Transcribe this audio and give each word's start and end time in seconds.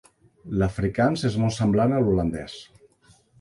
L'afrikaans 0.61 1.25
és 1.29 1.37
molt 1.43 1.55
semblant 1.59 1.95
a 1.99 2.01
l'holandès. 2.07 2.57